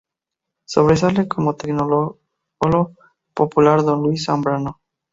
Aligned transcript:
Sobresale 0.67 1.27
como 1.27 1.55
Tecnólogo 1.55 2.17
Popular 3.35 3.83
Don 3.83 4.01
Luis 4.01 4.25
Zambrano. 4.25 4.81